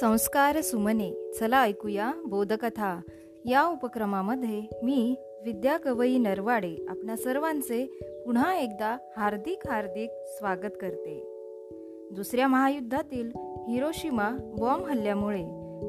संस्कार 0.00 0.60
सुमने. 0.60 1.32
चला 1.40 1.62
ऐकूया 1.62 2.12
बोधकथा. 2.26 3.00
या 3.44 3.62
उपक्रमामध्ये 3.62 4.62
मी 4.82 5.14
विद्या 5.44 5.76
गवई 5.84 6.18
नरवाडे 6.18 6.76
आपल्या 6.88 7.16
सर्वांचे 7.16 7.86
पुन्हा 8.26 8.54
एकदा 8.54 8.98
हार्दिक 9.16 9.66
हार्दिक 9.66 10.10
स्वागत 10.12 10.70
करते. 10.80 11.22
दुसऱ्या 12.12 12.48
महायुद्धातील 12.48 13.30
हिरोशिमा 13.68 14.30
बॉम्ब 14.58 14.86
हल्ल्यामुळे 14.86 15.42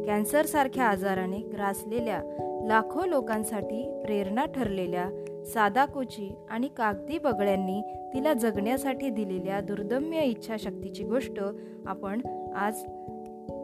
कॅन्सरसारख्या 0.05 0.83
आजाराने 0.83 1.37
ग्रासलेल्या 1.37 2.21
लाखो 2.67 3.05
लोकांसाठी 3.05 4.01
प्रेरणा 4.05 4.45
ठरलेल्या 4.45 5.09
सादाकोची 5.45 6.35
आणि 6.49 6.67
कागदी 6.67 7.17
बगळ्यांनी 7.17 7.81
तिला 8.13 8.33
जगण्यासाठी 8.33 9.09
दिलेल्या 9.09 9.61
दुर्दम्य 9.61 10.21
इच्छाशक्तीची 10.23 11.03
गोष्ट 11.03 11.41
आपण 11.85 12.21
आज 12.55 12.83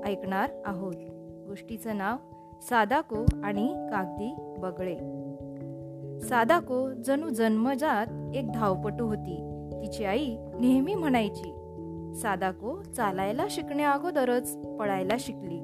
ऐकणार 0.07 0.49
आहोत. 0.65 0.93
गोष्टीचं 1.47 1.97
नाव 1.97 2.15
सादाको 2.61 3.25
आणि 3.43 3.67
कागदी 3.67 4.35
बगळे. 4.57 4.95
सादाको 6.19 6.89
जणू 7.05 7.29
जन्मजात 7.29 8.35
एक 8.35 8.51
धावपटू 8.51 9.05
होती. 9.05 9.67
तिची 9.81 10.03
आई 10.03 10.35
नेहमी 10.59 10.93
म्हणायची 10.93 11.53
सादाको 12.15 12.81
चालायला 12.81 13.45
शिकण्या 13.49 13.91
अगोदरच 13.91 14.57
पळायला 14.79 15.13
शिकली. 15.19 15.59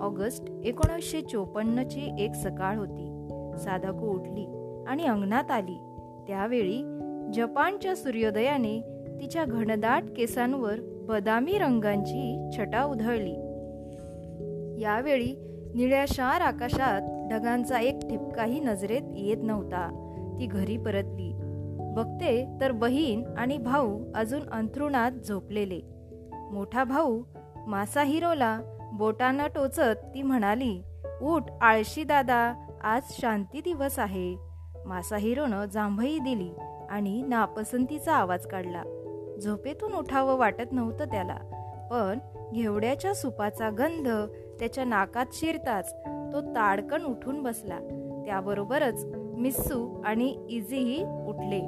ऑगस्ट 0.00 0.50
एकोणीसशे 0.64 1.20
चोपन्नची 1.20 2.16
एक 2.18 2.34
सकाळ 2.34 2.76
होती. 2.76 3.28
सादाको 3.58 4.06
उठली 4.06 4.46
आणि 4.86 5.06
अंगणात 5.06 5.50
आली. 5.50 5.78
त्यावेळी 6.26 6.82
जपानच्या 7.34 7.96
सूर्योदयाने 7.96 8.80
तिच्या 9.20 9.44
घनदाट 9.44 10.02
केसांवर 10.16 10.74
बदामी 11.08 11.58
रंगांची 11.58 12.50
छटा 12.58 12.84
उधळली. 12.84 13.36
यावेळी 14.80 15.34
निळ्याशार 15.74 16.40
आकाशात 16.40 17.32
ढगांचा 17.32 17.78
एक 17.80 17.98
ठिपकाही 18.10 18.60
नजरेत 18.60 19.02
येत 19.16 19.36
नव्हता. 19.42 20.06
ती 20.40 20.46
घरी 20.46 20.76
परतली. 20.76 21.32
बघते 21.94 22.58
तर 22.60 22.72
बहीण 22.72 23.24
आणि 23.38 23.58
भाऊ 23.58 24.12
अजून 24.14 24.40
अंथरुणात 24.52 25.12
झोपलेले. 25.12 25.80
मोठा 26.32 26.84
भाऊ 26.84 27.22
मासा 27.66 28.02
हिरोला 28.02 28.60
बोटानं 28.92 29.46
टोचत 29.54 30.06
ती 30.14 30.22
म्हणाली 30.22 30.82
उठ 31.22 31.42
आळशी 31.60 32.04
दादा 32.04 32.54
आज 32.82 33.02
शांती 33.08 33.60
दिवस 33.60 33.98
आहे. 33.98 34.36
मासा 34.86 35.16
हिरोनं 35.16 35.64
जांभई 35.64 36.18
दिली 36.18 36.50
आणि 36.90 37.22
नापसंतीचा 37.22 38.12
आवाज 38.12 38.46
काढला. 38.46 38.82
झोपेतून 39.42 39.92
उठावं 39.92 40.38
वाटत 40.38 40.72
नव्हतं 40.72 41.04
त्याला 41.04 41.36
पण 41.90 42.18
घेवड्याच्या 42.54 43.14
सुपाचा 43.14 43.70
गंध 43.70 44.08
त्याच्या 44.60 44.84
नाकात 44.84 45.26
शिरताच 45.32 45.94
तो 46.06 46.40
ताडकन 46.40 47.04
उठून 47.04 47.42
बसला. 47.42 47.78
त्याबरोबरच 48.26 49.06
मिस्सू 49.14 50.02
आणि 50.04 50.46
इझीही 50.50 51.04
उठले. 51.04 51.60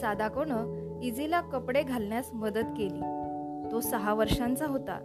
सादाकोनं 0.00 0.80
इझीला 1.02 1.40
कपडे 1.40 1.82
घालण्यास 1.82 2.30
मदत 2.32 2.72
केली. 2.76 3.00
तो 3.72 3.80
सहा 3.80 4.14
वर्षांचा 4.14 4.66
होता. 4.66 4.98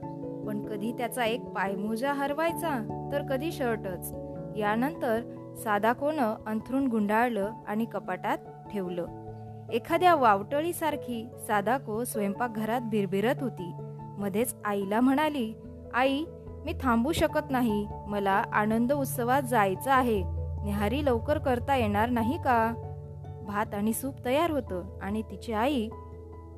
पण 0.47 0.65
कधी 0.65 0.91
त्याचा 0.91 1.25
एक 1.25 1.41
पायमोजा 1.41 2.13
हरवायचा 2.13 3.09
तर 3.11 3.21
कधी 3.21 3.51
शर्टच. 3.51 4.13
यानंतर 4.57 5.21
सादाकोनं 5.63 6.35
अंथरूण 6.47 6.87
गुंडाळलं 6.87 7.51
आणि 7.67 7.85
कपाटात 7.85 8.37
ठेवलं. 8.71 9.05
एखाद्या 9.73 10.15
वावटळीसारखी 10.15 11.27
सादाको 11.47 12.03
स्वयंपाकघरात 12.03 12.81
भिरभिरत 12.81 13.35
होती. 13.41 13.71
मध्येच 14.17 14.55
आईला 14.65 15.01
म्हणाली 15.01 15.53
आई 15.95 16.23
मी 16.65 16.73
थांबू 16.81 17.11
शकत 17.11 17.51
नाही. 17.51 17.87
मला 18.07 18.43
आनंद 18.53 18.93
उत्सवात 18.93 19.41
जायचं 19.41 19.91
आहे. 19.91 20.23
निहारी 20.63 21.05
लवकर 21.05 21.37
करता 21.37 21.75
येणार 21.75 22.09
नाही 22.09 22.37
का? 22.37 22.73
भात 23.47 23.73
आणि 23.73 23.93
सूप 23.93 24.15
तयार 24.25 24.51
होतं 24.51 24.83
आणि 25.01 25.21
तिची 25.21 25.53
आई 25.53 25.89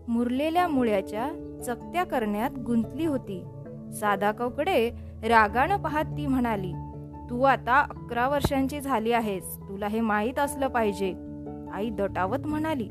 मुरलेल्या 0.07 0.67
मुळ्याच्या 0.67 1.29
चकत्या 1.65 2.03
करण्यात 2.03 2.51
गुंतली 2.59 3.05
होती. 3.05 3.43
सादाकाकडे 3.99 4.89
रागानं 5.27 5.77
पाहत 5.77 6.05
ती 6.05 6.27
म्हणाली 6.27 6.73
तू 7.29 7.41
आता 7.41 7.79
अकरा 7.79 8.27
वर्षांची 8.27 8.79
झाली 8.79 9.11
आहेस. 9.11 9.57
तुला 9.69 9.87
हे 9.87 10.01
माहीत 10.01 10.39
असलं 10.39 10.67
पाहिजे. 10.67 11.13
आई 11.73 11.89
दटावत 11.89 12.47
म्हणाली 12.47 12.87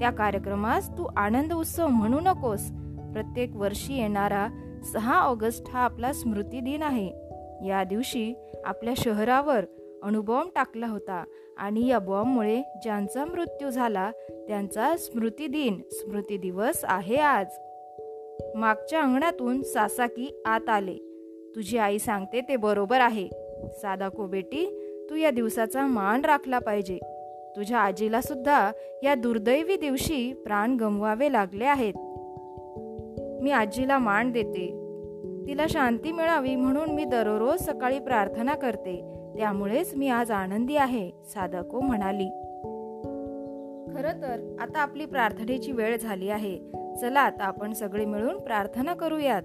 त्या 0.00 0.10
कार्यक्रमास 0.10 0.98
तू 0.98 1.06
आनंद 1.16 1.52
उत्सव 1.52 1.86
म्हणू 1.86 2.20
नकोस. 2.20 2.70
प्रत्येक 3.12 3.56
वर्षी 3.56 3.94
येणारा 3.94 4.48
सहा 4.84 5.20
ऑगस्ट 5.20 5.68
हा 5.68 5.80
आपला 5.80 6.12
स्मृती 6.12 6.60
दिन 6.60 6.82
आहे. 6.82 7.12
या 7.66 7.84
दिवशी 7.84 8.34
आपल्या 8.64 8.94
शहरावर 8.96 9.64
अणुबॉम्ब 10.02 10.50
टाकला 10.54 10.86
होता 10.86 11.24
आणि 11.56 11.86
या 11.86 11.98
बॉम्बमुळे 11.98 12.62
ज्यांचा 12.82 13.24
मृत्यू 13.24 13.70
झाला 13.70 14.10
त्यांचा 14.30 14.96
स्मृती 14.96 15.46
दिन 15.46 15.80
स्मृती 15.90 16.36
दिवस 16.36 16.80
आहे 16.84 17.16
आज. 17.16 17.46
मागच्या 18.54 19.00
अंगणातून 19.00 19.62
सासाकी 19.62 20.42
आत 20.44 20.68
आले. 20.68 20.94
तुझी 21.56 21.78
आई 21.78 21.98
सांगते 21.98 22.40
ते 22.40 22.56
बरोबर 22.56 23.00
आहे. 23.00 23.28
साधा 23.82 24.08
कोबेटी 24.08 24.82
तू 25.10 25.14
या 25.14 25.30
दिवसाचा 25.30 25.86
मान 25.86 26.24
राखला 26.24 26.58
पाहिजे. 26.58 26.98
तुझ्या 27.56 27.78
आजीला 27.78 28.20
सुद्धा 28.20 28.72
या 29.02 29.14
दुर्दैवी 29.14 29.76
दिवशी 29.76 30.32
प्राण 30.32 30.76
गमवावे 30.76 31.32
लागले 31.32 31.64
आहेत. 31.64 31.94
मी 33.42 33.50
आजीला 33.50 33.98
मान 33.98 34.32
देते. 34.32 34.82
तिला 35.46 35.66
शांती 35.68 36.12
मिळावी 36.12 36.56
म्हणून 36.56 36.90
मी 36.90 37.04
दररोज 37.04 37.62
सकाळी 37.62 37.98
प्रार्थना 37.98 38.54
करते. 38.54 39.12
त्यामुळेच 39.38 39.94
मी 39.96 40.08
आज 40.08 40.30
आनंदी 40.30 40.76
आहे 40.76 41.10
साधको 41.24 41.80
म्हणाली. 41.80 42.28
खर 43.94 44.08
तर 44.22 44.56
आता 44.60 44.78
आपली 44.78 45.06
प्रार्थनेची 45.06 45.72
वेळ 45.72 45.96
झाली 45.96 46.28
आहे. 46.28 46.58
चला 47.00 47.20
आता 47.20 47.44
आपण 47.44 47.72
सगळे 47.72 48.04
मिळून 48.04 48.38
प्रार्थना 48.38 48.94
करूयात. 48.94 49.42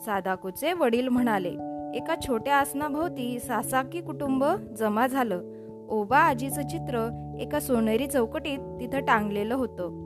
सादाकोचे 0.00 0.72
वडील 0.72 1.08
म्हणाले 1.08 1.52
एका 1.94 2.14
छोट्या 2.26 2.56
आसनाभोवती 2.56 3.38
सासाकी 3.38 4.00
कुटुंब 4.00 4.44
जमा 4.78 5.06
झालं. 5.06 5.42
ओबा 5.88 6.18
आजीचं 6.18 6.62
चित्र 6.62 7.22
एका 7.40 7.60
सोनेरी 7.60 8.06
चौकटीत 8.06 8.58
तिथं 8.58 9.00
टांगलेलं 9.00 9.54
होतं. 9.54 10.05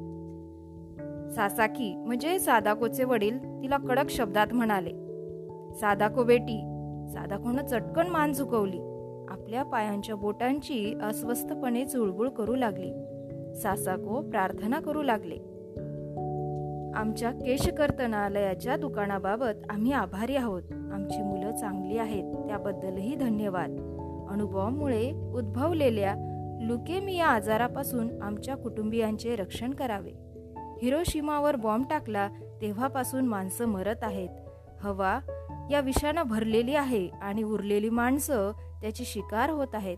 सासाकी 1.35 1.95
म्हणजे 1.97 2.39
सादाकोचे 2.39 3.05
वडील 3.05 3.63
तिला 3.63 3.77
कडक 3.77 4.11
शब्दात 4.11 4.47
म्हणाले. 4.53 4.91
सादाको 5.75 6.25
बेटी 6.25 6.59
सादाकोनं 7.13 7.67
चटकन 7.67 8.07
मान 8.07 8.33
झुकवली. 8.33 8.79
आपल्या 9.29 9.63
पायांच्या 9.63 10.17
बोटांची 10.17 10.99
अस्वस्थपणे 11.03 11.85
चुळबुळ 11.85 12.29
करू 12.29 12.55
लागली. 12.55 12.93
सासाको 13.55 14.21
प्रार्थना 14.21 14.81
करू 14.81 15.03
लागले. 15.03 15.37
आमच्या 16.95 17.31
केशकर्तनालयाच्या 17.31 18.77
दुकानाबाबत 18.77 19.71
आम्ही 19.71 19.93
आभारी 19.93 20.37
आहोत. 20.37 20.63
आमची 20.73 21.23
मुलं 21.23 21.55
चांगली 21.55 21.99
आहेत 21.99 22.35
त्याबद्दलही 22.35 23.15
धन्यवाद. 23.15 23.71
अणुबॉम्बमुळे 24.31 25.13
उद्भवलेल्या 25.35 26.15
लुकेमिया 26.61 27.27
आजारापासून 27.27 28.23
आमच्या 28.23 28.57
कुटुंबियांचे 28.57 29.37
रक्षण 29.37 29.71
करावे. 29.71 30.30
हिरोशिमावर 30.83 31.57
बॉम्ब 31.57 31.87
टाकला 31.91 32.29
तेव्हापासून 32.63 33.27
माणसं 33.27 33.65
मरत 33.65 33.97
आहेत. 34.03 34.29
हवा 34.81 35.19
या 35.71 35.81
विषानं 35.81 36.23
भरलेली 36.23 36.75
आहे 36.75 37.09
आणि 37.23 37.43
उरलेली 37.43 37.91
माणसं 37.91 38.51
त्याची 38.81 39.05
शिकार 39.05 39.51
होत 39.51 39.75
आहेत. 39.75 39.97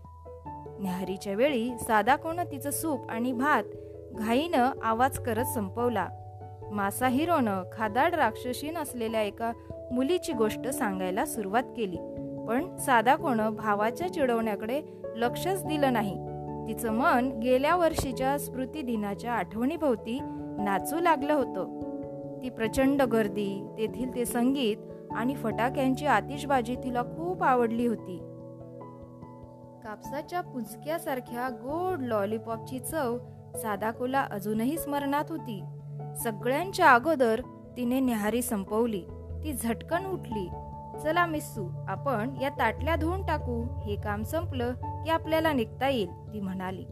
न्याहारीच्या 0.79 1.33
वेळी 1.33 1.77
साधा 1.77 2.15
कोण 2.15 2.39
तिचं 2.51 2.71
सूप 2.71 3.09
आणि 3.09 3.31
भात 3.31 3.63
घाईनं 4.11 4.71
आवाज 4.83 5.19
करत 5.19 5.45
संपवला. 5.45 6.07
मासा 6.71 7.07
हिरोनं 7.07 7.63
खादाड 7.73 8.15
राक्षसीन 8.15 8.77
असलेल्या 8.77 9.21
एका 9.21 9.51
मुलीची 9.91 10.33
गोष्ट 10.33 10.67
सांगायला 10.67 11.25
सुरुवात 11.25 11.63
केली. 11.77 11.97
पण 12.47 12.77
साधा 12.77 13.15
कोण 13.15 13.49
भावाच्या 13.49 14.13
चिडवण्याकडे 14.13 14.81
लक्षच 15.15 15.65
दिलं 15.65 15.93
नाही. 15.93 16.15
तिचं 16.67 16.91
मन 16.91 17.29
गेल्या 17.29 17.75
वर्षीच्या 17.75 18.39
स्मृती 18.39 18.81
दिनाच्या 18.81 19.33
आठवणीभोवती 19.33 20.19
नाचू 20.57 20.99
लागलं 20.99 21.33
होतं. 21.33 21.93
ती 22.43 22.49
प्रचंड 22.49 23.01
गर्दी 23.01 23.75
तेथील 23.77 24.15
ते 24.15 24.25
संगीत 24.25 24.77
आणि 25.11 25.35
फटाक्यांची 25.35 26.05
आतिषबाजी 26.05 26.75
तिला 26.75 27.03
खूप 27.03 27.43
आवडली 27.43 27.87
होती. 27.87 28.17
कापसाच्या 29.83 30.41
पुंजक्यासारख्या 30.41 31.49
गोड 31.49 32.01
लॉलीपॉपची 32.01 32.79
चव 32.79 33.17
सादाकोला 33.55 34.21
अजूनही 34.21 34.77
स्मरणात 34.77 35.25
होती. 35.29 35.63
सगळ्यांच्या 36.23 36.91
अगोदर 36.91 37.41
तिने 37.77 37.99
न्याहारी 37.99 38.41
संपवली. 38.41 39.01
ती 39.43 39.53
झटकन 39.53 40.05
उठली. 40.05 40.49
चला 41.03 41.25
मिस्सू 41.25 41.69
आपण 41.87 42.29
या 42.41 42.49
ताटल्या 42.49 42.95
धुवून 42.95 43.25
टाकू. 43.25 43.81
हे 43.81 43.95
काम 43.95 44.23
संपलं 44.23 44.73
की 44.73 45.09
आपल्याला 45.09 45.53
निघता 45.53 45.89
येईल 45.89 46.09
ती 46.33 46.39
म्हणाली. 46.39 46.85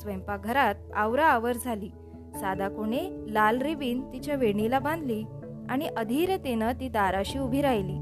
स्वयंपाकघरात 0.00 0.74
आवराआवर 0.94 1.52
झाली. 1.52 1.90
साधा 2.34 2.68
कोणे 2.68 3.08
लाल 3.26 3.62
रिबीन 3.62 4.12
तिच्या 4.12 4.34
वेणीला 4.34 4.78
बांधली 4.78 5.24
आणि 5.68 5.86
अधीरतेनं 5.86 6.72
ती 6.72 6.88
दाराशी 6.88 7.38
उभी 7.38 7.62
राहिली. 7.62 7.96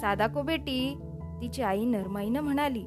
सादाको 0.00 0.42
बेटी 0.42 0.96
तिची 1.42 1.62
आई 1.62 1.84
नरमाईनं 1.84 2.40
म्हणाली 2.40 2.84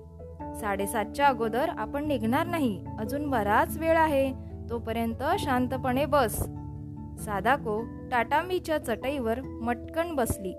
साडेसातच्या 0.60 1.28
अगोदर 1.28 1.70
आपण 1.70 2.08
निघणार 2.08 2.46
नाही 2.46 2.86
अजून 3.00 3.30
बराच 3.30 3.78
वेळ 3.78 3.98
आहे 3.98 4.34
तोपर्यंत 4.70 5.24
शांतपणे 5.40 6.06
बस. 6.06 6.36
सादाको 7.26 7.82
टाटामीच्या 8.12 8.78
चटईवर 8.78 9.42
मटकन 9.42 10.16
बसली. 10.16 10.54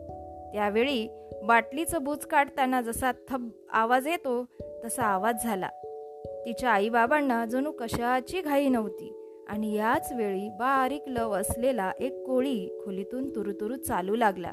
त्यावेळी 0.53 1.09
बाटलीचं 1.45 2.05
बूज 2.05 2.27
काढताना 2.27 2.81
जसा 2.81 3.13
थब 3.29 3.49
आवाज 3.73 4.07
येतो 4.07 4.45
तसा 4.85 5.03
आवाज 5.03 5.45
झाला. 5.45 5.69
तिच्या 6.47 6.71
आईबाबांना 6.71 7.45
जणू 7.45 7.73
कशाची 7.73 8.41
घाई 8.41 8.69
नव्हती. 8.69 9.20
आणि 9.51 9.75
याच 9.75 10.13
वेळी 10.13 10.49
बारीक 10.49 11.03
लव 11.07 11.33
असलेला 11.33 11.93
एक 12.01 12.25
कोळी 12.27 12.81
खोलीतून 12.85 13.29
तुरुतुरू 13.35 13.75
चालू 13.75 14.17
लागला. 14.17 14.53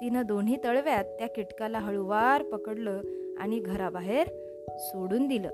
तिनं 0.00 0.26
दोन्ही 0.26 0.56
तळव्यात 0.64 1.04
त्या 1.04 1.28
किटकाला 1.28 1.78
हळूवार 1.78 2.42
पकडलं 2.42 3.00
आणि 3.38 3.58
घराबाहेर 3.58 4.28
सोडून 4.78 5.28
दिलं. 5.28 5.48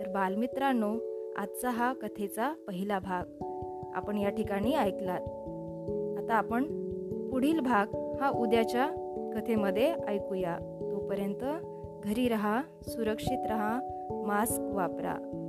तर 0.00 0.08
बालमित्रांनो 0.08 0.94
आजचा 1.36 1.70
हा 1.70 1.92
कथेचा 1.92 2.54
पहिला 2.68 2.98
भाग. 2.98 3.24
आपण 3.94 4.18
या 4.18 4.30
ठिकाणी 4.30 4.74
ऐकलात. 4.74 5.20
आता 6.18 6.34
आपण 6.34 6.64
पुढील 7.30 7.60
भाग 7.60 8.16
हा 8.20 8.30
उद्याच्या 8.30 8.86
कथेमध्ये 9.34 9.94
ऐकूया. 10.08 10.58
तोपर्यंत 10.92 11.44
घरी 12.04 12.28
रहा 12.28 12.62
सुरक्षित 12.82 13.46
रहा 13.46 13.80
मास्क 14.26 14.60
वापरा. 14.60 15.44